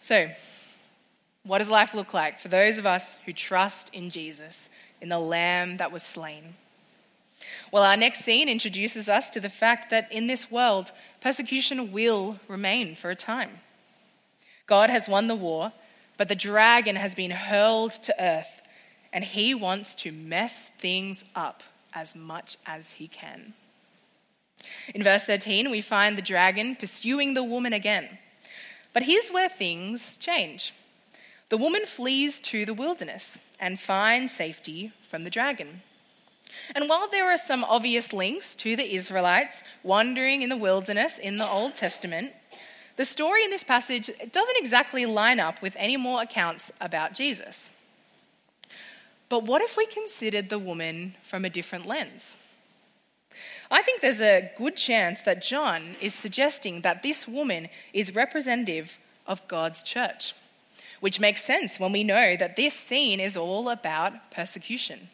So, 0.00 0.28
What 1.46 1.58
does 1.58 1.68
life 1.68 1.94
look 1.94 2.14
like 2.14 2.40
for 2.40 2.48
those 2.48 2.78
of 2.78 2.86
us 2.86 3.18
who 3.26 3.32
trust 3.34 3.90
in 3.92 4.08
Jesus, 4.08 4.70
in 5.02 5.10
the 5.10 5.18
Lamb 5.18 5.76
that 5.76 5.92
was 5.92 6.02
slain? 6.02 6.54
Well, 7.70 7.82
our 7.82 7.98
next 7.98 8.24
scene 8.24 8.48
introduces 8.48 9.10
us 9.10 9.28
to 9.30 9.40
the 9.40 9.50
fact 9.50 9.90
that 9.90 10.10
in 10.10 10.26
this 10.26 10.50
world, 10.50 10.92
persecution 11.24 11.90
will 11.90 12.38
remain 12.48 12.94
for 12.94 13.10
a 13.10 13.16
time. 13.16 13.48
God 14.66 14.90
has 14.90 15.08
won 15.08 15.26
the 15.26 15.34
war, 15.34 15.72
but 16.18 16.28
the 16.28 16.34
dragon 16.34 16.96
has 16.96 17.14
been 17.14 17.30
hurled 17.30 17.92
to 17.92 18.14
earth, 18.22 18.60
and 19.10 19.24
he 19.24 19.54
wants 19.54 19.94
to 19.94 20.12
mess 20.12 20.70
things 20.78 21.24
up 21.34 21.62
as 21.94 22.14
much 22.14 22.58
as 22.66 22.90
he 22.92 23.06
can. 23.08 23.54
In 24.94 25.02
verse 25.02 25.24
13, 25.24 25.70
we 25.70 25.80
find 25.80 26.18
the 26.18 26.22
dragon 26.22 26.76
pursuing 26.76 27.32
the 27.32 27.42
woman 27.42 27.72
again. 27.72 28.18
But 28.92 29.04
here's 29.04 29.30
where 29.30 29.48
things 29.48 30.18
change. 30.18 30.74
The 31.48 31.56
woman 31.56 31.86
flees 31.86 32.38
to 32.40 32.66
the 32.66 32.74
wilderness 32.74 33.38
and 33.58 33.80
finds 33.80 34.32
safety 34.32 34.92
from 35.08 35.24
the 35.24 35.30
dragon. 35.30 35.80
And 36.74 36.88
while 36.88 37.08
there 37.08 37.30
are 37.30 37.36
some 37.36 37.64
obvious 37.64 38.12
links 38.12 38.54
to 38.56 38.76
the 38.76 38.94
Israelites 38.94 39.62
wandering 39.82 40.42
in 40.42 40.48
the 40.48 40.56
wilderness 40.56 41.18
in 41.18 41.38
the 41.38 41.48
Old 41.48 41.74
Testament, 41.74 42.32
the 42.96 43.04
story 43.04 43.44
in 43.44 43.50
this 43.50 43.64
passage 43.64 44.10
doesn't 44.30 44.58
exactly 44.58 45.04
line 45.04 45.40
up 45.40 45.60
with 45.60 45.74
any 45.76 45.96
more 45.96 46.22
accounts 46.22 46.70
about 46.80 47.14
Jesus. 47.14 47.68
But 49.28 49.44
what 49.44 49.62
if 49.62 49.76
we 49.76 49.86
considered 49.86 50.48
the 50.48 50.58
woman 50.58 51.16
from 51.22 51.44
a 51.44 51.50
different 51.50 51.86
lens? 51.86 52.34
I 53.70 53.82
think 53.82 54.00
there's 54.00 54.20
a 54.20 54.52
good 54.56 54.76
chance 54.76 55.22
that 55.22 55.42
John 55.42 55.96
is 56.00 56.14
suggesting 56.14 56.82
that 56.82 57.02
this 57.02 57.26
woman 57.26 57.68
is 57.92 58.14
representative 58.14 58.98
of 59.26 59.46
God's 59.48 59.82
church, 59.82 60.34
which 61.00 61.18
makes 61.18 61.44
sense 61.44 61.80
when 61.80 61.90
we 61.90 62.04
know 62.04 62.36
that 62.36 62.56
this 62.56 62.74
scene 62.74 63.18
is 63.18 63.36
all 63.36 63.68
about 63.70 64.30
persecution. 64.30 65.08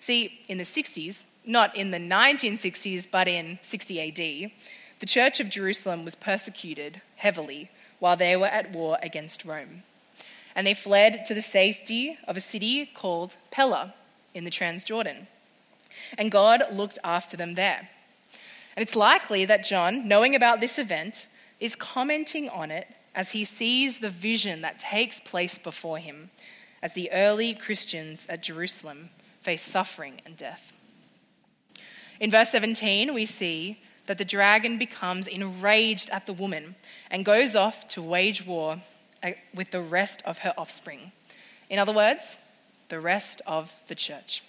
See, 0.00 0.40
in 0.48 0.58
the 0.58 0.64
60s, 0.64 1.24
not 1.44 1.76
in 1.76 1.90
the 1.90 1.98
1960s, 1.98 3.06
but 3.10 3.28
in 3.28 3.58
60 3.62 4.00
AD, 4.00 4.52
the 4.98 5.06
Church 5.06 5.40
of 5.40 5.50
Jerusalem 5.50 6.04
was 6.04 6.14
persecuted 6.14 7.00
heavily 7.16 7.70
while 7.98 8.16
they 8.16 8.36
were 8.36 8.46
at 8.46 8.72
war 8.72 8.98
against 9.02 9.44
Rome. 9.44 9.82
And 10.54 10.66
they 10.66 10.74
fled 10.74 11.24
to 11.26 11.34
the 11.34 11.42
safety 11.42 12.18
of 12.26 12.36
a 12.36 12.40
city 12.40 12.86
called 12.86 13.36
Pella 13.50 13.94
in 14.34 14.44
the 14.44 14.50
Transjordan. 14.50 15.26
And 16.18 16.30
God 16.30 16.64
looked 16.72 16.98
after 17.04 17.36
them 17.36 17.54
there. 17.54 17.88
And 18.76 18.82
it's 18.82 18.96
likely 18.96 19.44
that 19.46 19.64
John, 19.64 20.08
knowing 20.08 20.34
about 20.34 20.60
this 20.60 20.78
event, 20.78 21.26
is 21.60 21.74
commenting 21.74 22.48
on 22.48 22.70
it 22.70 22.88
as 23.14 23.30
he 23.30 23.44
sees 23.44 23.98
the 23.98 24.10
vision 24.10 24.60
that 24.60 24.78
takes 24.78 25.20
place 25.20 25.56
before 25.56 25.98
him 25.98 26.30
as 26.82 26.92
the 26.92 27.10
early 27.10 27.54
Christians 27.54 28.26
at 28.28 28.42
Jerusalem 28.42 29.08
face 29.46 29.62
suffering 29.62 30.20
and 30.26 30.36
death. 30.36 30.72
In 32.18 32.32
verse 32.32 32.50
17, 32.50 33.14
we 33.14 33.26
see 33.26 33.78
that 34.06 34.18
the 34.18 34.24
dragon 34.24 34.76
becomes 34.76 35.28
enraged 35.28 36.10
at 36.10 36.26
the 36.26 36.32
woman 36.32 36.74
and 37.12 37.24
goes 37.24 37.54
off 37.54 37.86
to 37.88 38.02
wage 38.02 38.44
war 38.44 38.82
uh, 39.22 39.30
with 39.54 39.70
the 39.70 39.80
rest 39.80 40.20
of 40.24 40.38
her 40.38 40.52
offspring. 40.58 41.12
In 41.70 41.78
other 41.78 41.92
words, 41.92 42.38
the 42.88 42.98
rest 42.98 43.40
of 43.46 43.72
the 43.86 43.94
church 43.94 44.42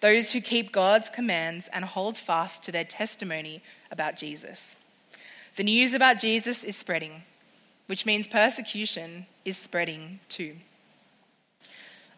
those 0.00 0.32
who 0.32 0.40
keep 0.40 0.72
God's 0.72 1.08
commands 1.08 1.68
and 1.72 1.84
hold 1.84 2.16
fast 2.16 2.64
to 2.64 2.72
their 2.72 2.84
testimony 2.84 3.62
about 3.92 4.16
Jesus. 4.16 4.74
The 5.54 5.62
news 5.62 5.94
about 5.94 6.18
Jesus 6.18 6.64
is 6.64 6.76
spreading, 6.76 7.22
which 7.86 8.04
means 8.04 8.26
persecution 8.26 9.26
is 9.44 9.56
spreading 9.56 10.18
too. 10.28 10.56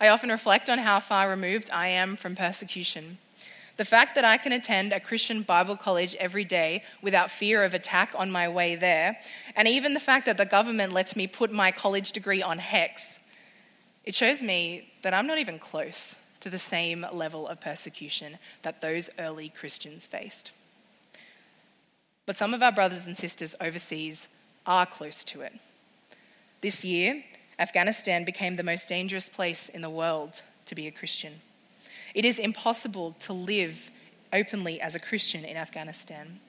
I 0.02 0.08
often 0.08 0.30
reflect 0.30 0.68
on 0.68 0.80
how 0.80 0.98
far 0.98 1.30
removed 1.30 1.70
I 1.70 1.86
am 1.86 2.16
from 2.16 2.34
persecution. 2.34 3.18
The 3.76 3.84
fact 3.84 4.16
that 4.16 4.24
I 4.24 4.36
can 4.36 4.50
attend 4.50 4.92
a 4.92 4.98
Christian 4.98 5.42
Bible 5.42 5.76
college 5.76 6.16
every 6.16 6.44
day 6.44 6.82
without 7.02 7.30
fear 7.30 7.62
of 7.62 7.72
attack 7.72 8.12
on 8.16 8.28
my 8.28 8.48
way 8.48 8.74
there, 8.74 9.20
and 9.54 9.68
even 9.68 9.94
the 9.94 10.00
fact 10.00 10.26
that 10.26 10.38
the 10.38 10.44
government 10.44 10.92
lets 10.92 11.14
me 11.14 11.28
put 11.28 11.52
my 11.52 11.70
college 11.70 12.10
degree 12.10 12.42
on 12.42 12.58
HECS, 12.58 13.20
it 14.02 14.16
shows 14.16 14.42
me 14.42 14.90
that 15.02 15.14
I'm 15.14 15.28
not 15.28 15.38
even 15.38 15.60
close 15.60 16.16
to 16.40 16.50
the 16.50 16.58
same 16.58 17.06
level 17.12 17.46
of 17.46 17.60
persecution 17.60 18.38
that 18.62 18.80
those 18.80 19.08
early 19.20 19.50
Christians 19.50 20.04
faced. 20.04 20.50
But 22.26 22.36
some 22.36 22.54
of 22.54 22.62
our 22.62 22.72
brothers 22.72 23.06
and 23.06 23.16
sisters 23.16 23.54
overseas 23.60 24.26
are 24.66 24.84
close 24.84 25.22
to 25.22 25.42
it. 25.42 25.52
This 26.60 26.84
year, 26.84 27.22
Afghanistan 27.58 28.24
became 28.24 28.54
the 28.54 28.62
most 28.62 28.88
dangerous 28.88 29.28
place 29.28 29.68
in 29.68 29.82
the 29.82 29.90
world 29.90 30.42
to 30.66 30.74
be 30.74 30.86
a 30.86 30.90
Christian. 30.90 31.40
It 32.14 32.24
is 32.24 32.38
impossible 32.38 33.16
to 33.20 33.32
live 33.32 33.90
openly 34.32 34.80
as 34.80 34.94
a 34.94 35.00
Christian 35.00 35.44
in 35.44 35.56
Afghanistan. 35.56 36.40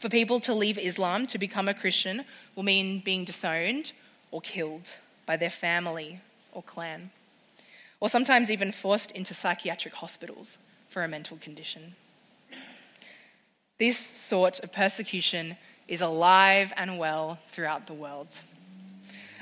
For 0.00 0.08
people 0.08 0.40
to 0.40 0.54
leave 0.54 0.78
Islam 0.78 1.26
to 1.28 1.38
become 1.38 1.68
a 1.68 1.74
Christian 1.74 2.24
will 2.54 2.62
mean 2.62 3.00
being 3.00 3.24
disowned 3.24 3.92
or 4.30 4.40
killed 4.40 4.88
by 5.26 5.36
their 5.36 5.50
family 5.50 6.20
or 6.52 6.62
clan 6.62 7.10
or 8.00 8.08
sometimes 8.08 8.50
even 8.50 8.72
forced 8.72 9.10
into 9.12 9.34
psychiatric 9.34 9.94
hospitals 9.94 10.58
for 10.88 11.02
a 11.02 11.08
mental 11.08 11.36
condition. 11.38 11.94
This 13.78 13.98
sort 13.98 14.60
of 14.60 14.72
persecution 14.72 15.56
is 15.86 16.00
alive 16.00 16.72
and 16.76 16.98
well 16.98 17.38
throughout 17.50 17.86
the 17.86 17.94
world. 17.94 18.36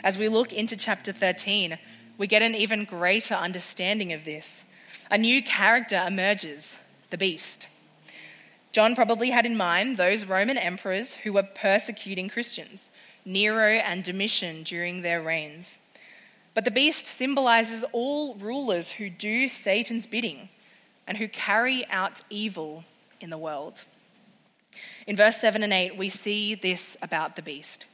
As 0.06 0.16
we 0.16 0.28
look 0.28 0.52
into 0.52 0.76
chapter 0.76 1.10
13, 1.10 1.78
we 2.16 2.28
get 2.28 2.40
an 2.40 2.54
even 2.54 2.84
greater 2.84 3.34
understanding 3.34 4.12
of 4.12 4.24
this. 4.24 4.62
A 5.10 5.18
new 5.18 5.42
character 5.42 6.00
emerges 6.06 6.76
the 7.10 7.18
beast. 7.18 7.66
John 8.70 8.94
probably 8.94 9.30
had 9.30 9.44
in 9.44 9.56
mind 9.56 9.96
those 9.96 10.24
Roman 10.24 10.58
emperors 10.58 11.14
who 11.14 11.32
were 11.32 11.42
persecuting 11.42 12.28
Christians, 12.28 12.88
Nero 13.24 13.78
and 13.78 14.04
Domitian 14.04 14.62
during 14.62 15.02
their 15.02 15.20
reigns. 15.20 15.78
But 16.54 16.64
the 16.64 16.70
beast 16.70 17.06
symbolizes 17.06 17.84
all 17.90 18.36
rulers 18.36 18.92
who 18.92 19.10
do 19.10 19.48
Satan's 19.48 20.06
bidding 20.06 20.50
and 21.08 21.18
who 21.18 21.26
carry 21.26 21.84
out 21.90 22.22
evil 22.30 22.84
in 23.20 23.30
the 23.30 23.38
world. 23.38 23.82
In 25.08 25.16
verse 25.16 25.38
7 25.38 25.64
and 25.64 25.72
8, 25.72 25.96
we 25.96 26.10
see 26.10 26.54
this 26.54 26.96
about 27.02 27.34
the 27.34 27.42
beast. 27.42 27.86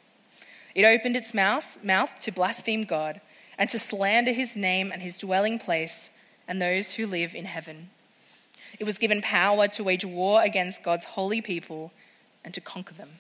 It 0.75 0.85
opened 0.85 1.17
its 1.17 1.35
mouth, 1.35 1.79
mouth 1.83 2.11
to 2.21 2.33
blaspheme 2.33 2.85
God 2.85 3.21
and 3.59 3.69
to 3.71 3.79
slander 3.79 4.33
his 4.33 4.57
name 4.57 4.91
and 4.93 5.03
his 5.03 5.19
dwelling 5.19 5.59
place 5.59 6.11
and 6.49 6.61
those 6.61 6.93
who 6.93 7.07
live 7.07 7.35
in 7.35 7.45
heaven. 7.45 7.91
It 8.79 8.85
was 8.85 8.99
given 8.99 9.21
power 9.21 9.69
to 9.69 9.85
wage 9.85 10.05
war 10.05 10.43
against 10.43 10.83
God's 10.83 11.05
holy 11.05 11.41
people 11.41 11.93
and 12.45 12.55
to 12.55 12.61
conquer 12.61 12.95
them. 12.95 13.11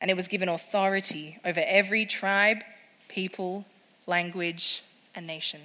And 0.00 0.10
it 0.10 0.14
was 0.14 0.28
given 0.28 0.48
authority 0.48 1.38
over 1.44 1.60
every 1.60 2.06
tribe, 2.06 2.64
people, 3.08 3.66
language, 4.06 4.82
and 5.14 5.26
nation. 5.26 5.60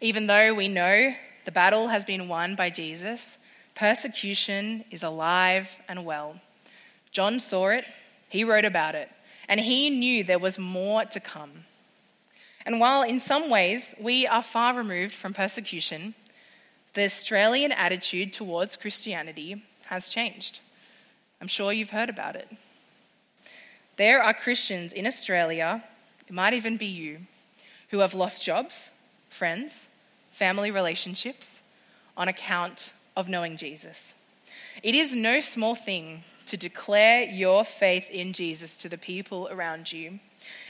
Even 0.00 0.26
though 0.26 0.52
we 0.52 0.68
know 0.68 1.14
the 1.44 1.52
battle 1.52 1.88
has 1.88 2.04
been 2.04 2.28
won 2.28 2.56
by 2.56 2.70
Jesus, 2.70 3.38
persecution 3.74 4.84
is 4.90 5.02
alive 5.02 5.80
and 5.88 6.04
well. 6.04 6.40
John 7.12 7.38
saw 7.40 7.68
it, 7.68 7.84
he 8.32 8.44
wrote 8.44 8.64
about 8.64 8.94
it, 8.94 9.10
and 9.46 9.60
he 9.60 9.90
knew 9.90 10.24
there 10.24 10.38
was 10.38 10.58
more 10.58 11.04
to 11.04 11.20
come. 11.20 11.66
And 12.64 12.80
while 12.80 13.02
in 13.02 13.20
some 13.20 13.50
ways 13.50 13.94
we 14.00 14.26
are 14.26 14.42
far 14.42 14.74
removed 14.74 15.12
from 15.12 15.34
persecution, 15.34 16.14
the 16.94 17.04
Australian 17.04 17.72
attitude 17.72 18.32
towards 18.32 18.74
Christianity 18.76 19.62
has 19.84 20.08
changed. 20.08 20.60
I'm 21.42 21.46
sure 21.46 21.74
you've 21.74 21.90
heard 21.90 22.08
about 22.08 22.34
it. 22.36 22.48
There 23.98 24.22
are 24.22 24.32
Christians 24.32 24.94
in 24.94 25.06
Australia 25.06 25.84
it 26.26 26.32
might 26.32 26.54
even 26.54 26.78
be 26.78 26.86
you 26.86 27.18
who 27.90 27.98
have 27.98 28.14
lost 28.14 28.42
jobs, 28.42 28.92
friends, 29.28 29.88
family 30.30 30.70
relationships 30.70 31.60
on 32.16 32.28
account 32.28 32.94
of 33.14 33.28
knowing 33.28 33.58
Jesus. 33.58 34.14
It 34.82 34.94
is 34.94 35.14
no 35.14 35.40
small 35.40 35.74
thing 35.74 36.24
to 36.52 36.56
declare 36.58 37.22
your 37.22 37.64
faith 37.64 38.10
in 38.10 38.34
Jesus 38.34 38.76
to 38.76 38.86
the 38.86 38.98
people 38.98 39.48
around 39.50 39.90
you. 39.90 40.20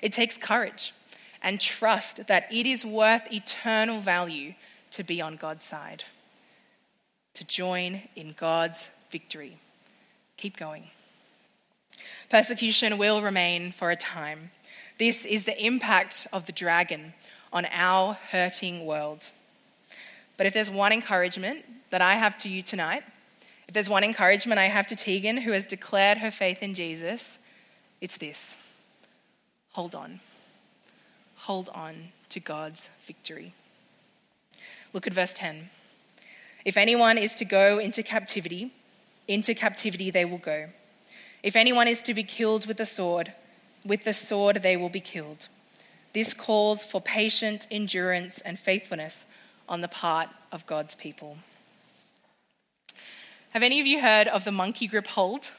It 0.01 0.12
takes 0.12 0.37
courage 0.37 0.95
and 1.43 1.61
trust 1.61 2.29
that 2.29 2.47
it 2.53 2.67
is 2.67 2.85
worth 2.85 3.33
eternal 3.33 4.01
value 4.01 4.55
to 4.93 5.03
be 5.03 5.21
on 5.21 5.35
God's 5.35 5.65
side, 5.65 6.05
to 7.35 7.45
join 7.45 8.03
in 8.15 8.37
God's 8.39 8.87
victory. 9.11 9.59
Keep 10.37 10.57
going. 10.57 10.85
Persecution 12.31 12.97
will 12.97 13.21
remain 13.21 13.73
for 13.73 13.91
a 13.91 13.97
time. 13.97 14.53
This 15.01 15.25
is 15.25 15.47
the 15.47 15.67
impact 15.67 16.29
of 16.33 16.47
the 16.47 16.53
dragon 16.53 17.12
on 17.53 17.67
our 17.73 18.17
hurting 18.31 18.87
world. 18.87 19.31
But 20.37 20.47
if 20.47 20.55
there's 20.55 20.71
one 20.71 20.93
encouragement 20.93 21.65
that 21.91 22.03
I 22.03 22.15
have 22.15 22.39
to 22.39 22.49
you 22.49 22.62
tonight, 22.62 23.03
if 23.73 23.75
there's 23.75 23.88
one 23.88 24.05
encouragement 24.05 24.59
I 24.59 24.69
have 24.69 24.87
to 24.88 24.95
Tegan, 24.95 25.38
who 25.38 25.52
has 25.52 25.64
declared 25.64 26.19
her 26.19 26.31
faith 26.31 26.62
in 26.62 26.75
Jesus, 26.75 27.38
it's 28.02 28.19
this 28.19 28.55
hold 29.71 29.95
on. 29.95 30.21
hold 31.37 31.71
on 31.71 32.09
to 32.29 32.38
God's 32.38 32.91
victory. 33.07 33.55
Look 34.93 35.07
at 35.07 35.14
verse 35.14 35.33
10. 35.33 35.71
If 36.67 36.76
anyone 36.76 37.17
is 37.17 37.35
to 37.37 37.47
go 37.47 37.79
into 37.79 38.02
captivity, 38.02 38.75
into 39.26 39.55
captivity 39.55 40.11
they 40.11 40.26
will 40.26 40.37
go. 40.37 40.69
If 41.43 41.57
anyone 41.57 41.88
is 41.88 42.02
to 42.02 42.12
be 42.12 42.25
killed 42.25 42.67
with 42.67 42.76
the 42.76 42.85
sword, 42.85 43.33
with 43.87 44.05
the 44.05 44.12
sword 44.12 44.57
they 44.57 44.76
will 44.76 44.91
be 44.91 45.00
killed. 45.00 45.49
This 46.12 46.35
calls 46.35 46.85
for 46.85 47.00
patient 47.00 47.67
endurance 47.71 48.43
and 48.43 48.59
faithfulness 48.59 49.25
on 49.67 49.81
the 49.81 49.88
part 49.88 50.29
of 50.52 50.67
God's 50.67 50.95
people. 50.95 51.38
Have 53.52 53.62
any 53.62 53.80
of 53.80 53.87
you 53.87 54.00
heard 54.00 54.28
of 54.28 54.44
the 54.44 54.50
monkey 54.50 54.87
grip 54.87 55.06
hold? 55.06 55.50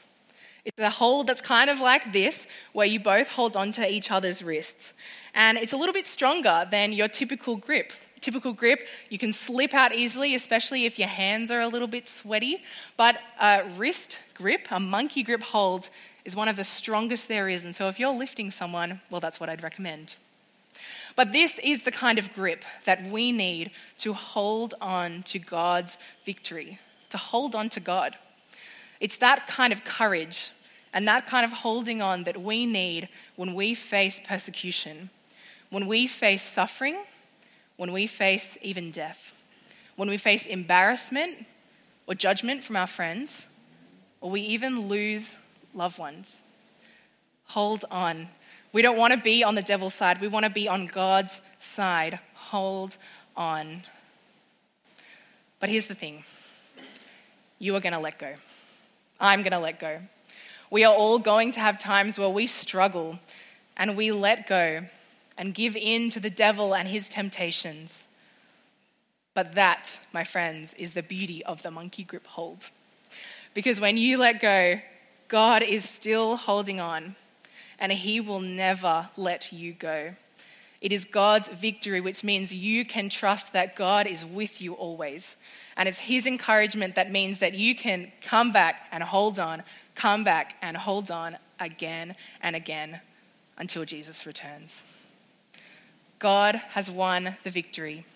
It's 0.64 0.80
a 0.80 0.90
hold 0.90 1.28
that's 1.28 1.40
kind 1.40 1.70
of 1.70 1.78
like 1.78 2.12
this, 2.12 2.48
where 2.72 2.88
you 2.88 2.98
both 2.98 3.28
hold 3.28 3.56
onto 3.56 3.82
each 3.82 4.10
other's 4.10 4.42
wrists. 4.42 4.92
And 5.32 5.56
it's 5.56 5.72
a 5.72 5.76
little 5.76 5.92
bit 5.92 6.08
stronger 6.08 6.66
than 6.68 6.92
your 6.92 7.06
typical 7.06 7.54
grip. 7.54 7.92
Typical 8.20 8.52
grip, 8.52 8.80
you 9.10 9.18
can 9.18 9.30
slip 9.30 9.74
out 9.74 9.94
easily, 9.94 10.34
especially 10.34 10.86
if 10.86 10.98
your 10.98 11.06
hands 11.06 11.52
are 11.52 11.60
a 11.60 11.68
little 11.68 11.86
bit 11.86 12.08
sweaty. 12.08 12.64
But 12.96 13.18
a 13.40 13.62
wrist 13.76 14.18
grip, 14.34 14.66
a 14.72 14.80
monkey 14.80 15.22
grip 15.22 15.42
hold, 15.42 15.88
is 16.24 16.34
one 16.34 16.48
of 16.48 16.56
the 16.56 16.64
strongest 16.64 17.28
there 17.28 17.48
is. 17.48 17.64
And 17.64 17.76
so 17.76 17.86
if 17.86 18.00
you're 18.00 18.10
lifting 18.10 18.50
someone, 18.50 19.02
well, 19.08 19.20
that's 19.20 19.38
what 19.38 19.48
I'd 19.48 19.62
recommend. 19.62 20.16
But 21.14 21.30
this 21.30 21.60
is 21.62 21.82
the 21.82 21.92
kind 21.92 22.18
of 22.18 22.32
grip 22.32 22.64
that 22.86 23.04
we 23.04 23.30
need 23.30 23.70
to 23.98 24.14
hold 24.14 24.74
on 24.80 25.22
to 25.24 25.38
God's 25.38 25.96
victory, 26.24 26.80
to 27.14 27.18
hold 27.18 27.54
on 27.54 27.68
to 27.68 27.78
God. 27.78 28.18
It's 28.98 29.18
that 29.18 29.46
kind 29.46 29.72
of 29.72 29.84
courage 29.84 30.50
and 30.92 31.06
that 31.06 31.26
kind 31.26 31.44
of 31.44 31.52
holding 31.52 32.02
on 32.02 32.24
that 32.24 32.42
we 32.42 32.66
need 32.66 33.08
when 33.36 33.54
we 33.54 33.72
face 33.72 34.20
persecution, 34.26 35.10
when 35.70 35.86
we 35.86 36.08
face 36.08 36.42
suffering, 36.42 36.96
when 37.76 37.92
we 37.92 38.08
face 38.08 38.58
even 38.62 38.90
death, 38.90 39.32
when 39.94 40.08
we 40.08 40.16
face 40.16 40.44
embarrassment 40.44 41.46
or 42.08 42.16
judgment 42.16 42.64
from 42.64 42.74
our 42.74 42.88
friends, 42.88 43.46
or 44.20 44.28
we 44.28 44.40
even 44.40 44.88
lose 44.88 45.36
loved 45.72 46.00
ones. 46.00 46.40
Hold 47.46 47.84
on. 47.92 48.26
We 48.72 48.82
don't 48.82 48.98
want 48.98 49.12
to 49.12 49.20
be 49.20 49.44
on 49.44 49.54
the 49.54 49.62
devil's 49.62 49.94
side, 49.94 50.20
we 50.20 50.26
want 50.26 50.46
to 50.46 50.50
be 50.50 50.66
on 50.66 50.86
God's 50.86 51.40
side. 51.60 52.18
Hold 52.34 52.96
on. 53.36 53.82
But 55.60 55.68
here's 55.68 55.86
the 55.86 55.94
thing 55.94 56.24
you 57.64 57.74
are 57.74 57.80
going 57.80 57.94
to 57.94 57.98
let 57.98 58.18
go. 58.18 58.34
I'm 59.18 59.40
going 59.40 59.52
to 59.52 59.58
let 59.58 59.80
go. 59.80 60.00
We 60.70 60.84
are 60.84 60.92
all 60.92 61.18
going 61.18 61.52
to 61.52 61.60
have 61.60 61.78
times 61.78 62.18
where 62.18 62.28
we 62.28 62.46
struggle 62.46 63.18
and 63.76 63.96
we 63.96 64.12
let 64.12 64.46
go 64.46 64.84
and 65.38 65.54
give 65.54 65.74
in 65.74 66.10
to 66.10 66.20
the 66.20 66.30
devil 66.30 66.74
and 66.74 66.86
his 66.86 67.08
temptations. 67.08 67.98
But 69.32 69.54
that, 69.54 69.98
my 70.12 70.24
friends, 70.24 70.74
is 70.74 70.92
the 70.92 71.02
beauty 71.02 71.44
of 71.44 71.62
the 71.62 71.70
monkey 71.70 72.04
grip 72.04 72.26
hold. 72.26 72.70
Because 73.54 73.80
when 73.80 73.96
you 73.96 74.18
let 74.18 74.40
go, 74.40 74.80
God 75.28 75.62
is 75.62 75.88
still 75.88 76.36
holding 76.36 76.80
on 76.80 77.16
and 77.78 77.90
he 77.90 78.20
will 78.20 78.40
never 78.40 79.08
let 79.16 79.52
you 79.52 79.72
go. 79.72 80.14
It 80.80 80.92
is 80.92 81.04
God's 81.04 81.48
victory, 81.48 82.02
which 82.02 82.22
means 82.22 82.52
you 82.52 82.84
can 82.84 83.08
trust 83.08 83.54
that 83.54 83.74
God 83.74 84.06
is 84.06 84.22
with 84.24 84.60
you 84.60 84.74
always. 84.74 85.34
And 85.76 85.88
it's 85.88 85.98
His 85.98 86.26
encouragement 86.26 86.94
that 86.94 87.10
means 87.10 87.38
that 87.40 87.54
you 87.54 87.74
can 87.74 88.12
come 88.22 88.52
back 88.52 88.88
and 88.92 89.02
hold 89.02 89.38
on, 89.38 89.62
come 89.94 90.24
back 90.24 90.56
and 90.62 90.76
hold 90.76 91.10
on 91.10 91.36
again 91.58 92.14
and 92.40 92.54
again 92.54 93.00
until 93.58 93.84
Jesus 93.84 94.26
returns. 94.26 94.82
God 96.18 96.56
has 96.70 96.90
won 96.90 97.36
the 97.44 97.50
victory, 97.50 98.06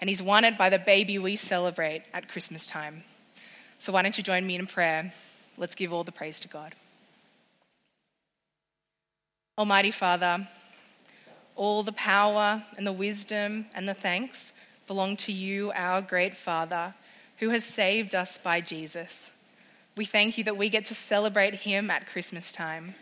and 0.00 0.08
He's 0.08 0.22
won 0.22 0.44
it 0.44 0.58
by 0.58 0.70
the 0.70 0.78
baby 0.78 1.18
we 1.18 1.36
celebrate 1.36 2.02
at 2.12 2.28
Christmas 2.28 2.66
time. 2.66 3.02
So, 3.78 3.92
why 3.92 4.02
don't 4.02 4.16
you 4.16 4.24
join 4.24 4.46
me 4.46 4.56
in 4.56 4.66
prayer? 4.66 5.12
Let's 5.56 5.74
give 5.74 5.92
all 5.92 6.04
the 6.04 6.12
praise 6.12 6.38
to 6.40 6.48
God. 6.48 6.74
Almighty 9.56 9.90
Father, 9.90 10.46
all 11.56 11.82
the 11.82 11.92
power 11.92 12.62
and 12.76 12.86
the 12.86 12.92
wisdom 12.92 13.66
and 13.74 13.88
the 13.88 13.94
thanks 13.94 14.52
belong 14.88 15.16
to 15.18 15.32
you, 15.32 15.70
our 15.76 16.02
great 16.02 16.34
Father, 16.34 16.94
who 17.36 17.50
has 17.50 17.64
saved 17.64 18.14
us 18.14 18.38
by 18.42 18.60
Jesus. 18.60 19.30
We 19.96 20.04
thank 20.04 20.38
you 20.38 20.44
that 20.44 20.56
we 20.56 20.68
get 20.68 20.84
to 20.86 20.94
celebrate 20.94 21.54
him 21.54 21.90
at 21.90 22.08
Christmas 22.08 22.50
time 22.50 22.94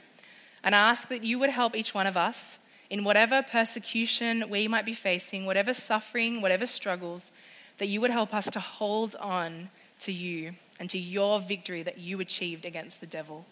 and 0.62 0.74
ask 0.74 1.08
that 1.08 1.24
you 1.24 1.38
would 1.38 1.50
help 1.50 1.74
each 1.74 1.94
one 1.94 2.06
of 2.06 2.16
us 2.16 2.58
in 2.90 3.04
whatever 3.04 3.42
persecution 3.42 4.44
we 4.50 4.68
might 4.68 4.84
be 4.84 4.94
facing, 4.94 5.46
whatever 5.46 5.72
suffering, 5.72 6.42
whatever 6.42 6.66
struggles, 6.66 7.30
that 7.78 7.88
you 7.88 8.00
would 8.00 8.10
help 8.10 8.34
us 8.34 8.50
to 8.50 8.60
hold 8.60 9.14
on 9.16 9.70
to 10.00 10.12
you 10.12 10.52
and 10.78 10.90
to 10.90 10.98
your 10.98 11.40
victory 11.40 11.82
that 11.82 11.98
you 11.98 12.20
achieved 12.20 12.64
against 12.64 13.00
the 13.00 13.06
devil. 13.06 13.46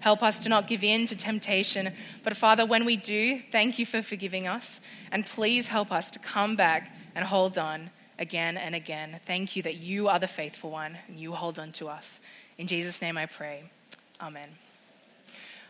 Help 0.00 0.22
us 0.22 0.40
to 0.40 0.48
not 0.48 0.66
give 0.66 0.82
in 0.82 1.06
to 1.06 1.16
temptation. 1.16 1.92
But 2.24 2.36
Father, 2.36 2.66
when 2.66 2.84
we 2.84 2.96
do, 2.96 3.40
thank 3.52 3.78
you 3.78 3.86
for 3.86 4.02
forgiving 4.02 4.48
us. 4.48 4.80
And 5.12 5.24
please 5.24 5.68
help 5.68 5.92
us 5.92 6.10
to 6.10 6.18
come 6.18 6.56
back 6.56 6.92
and 7.14 7.24
hold 7.24 7.58
on 7.58 7.90
again 8.18 8.56
and 8.56 8.74
again. 8.74 9.20
Thank 9.26 9.56
you 9.56 9.62
that 9.62 9.76
you 9.76 10.08
are 10.08 10.18
the 10.18 10.28
faithful 10.28 10.70
one 10.70 10.98
and 11.08 11.18
you 11.18 11.32
hold 11.32 11.58
on 11.58 11.72
to 11.72 11.88
us. 11.88 12.20
In 12.58 12.66
Jesus' 12.66 13.00
name 13.02 13.18
I 13.18 13.26
pray. 13.26 13.64
Amen. 14.20 14.48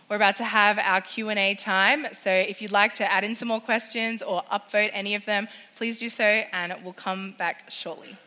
We're 0.09 0.17
about 0.17 0.37
to 0.37 0.45
have 0.45 0.79
our 0.79 1.01
Q&A 1.01 1.55
time. 1.55 2.07
So 2.13 2.31
if 2.31 2.61
you'd 2.61 2.73
like 2.73 2.93
to 2.95 3.11
add 3.11 3.25
in 3.25 3.35
some 3.35 3.49
more 3.49 3.61
questions 3.61 4.23
or 4.23 4.43
upvote 4.53 4.91
any 4.93 5.15
of 5.15 5.25
them, 5.25 5.49
please 5.77 5.99
do 5.99 6.09
so 6.09 6.25
and 6.25 6.75
we'll 6.85 6.93
come 6.93 7.35
back 7.39 7.71
shortly. 7.71 8.19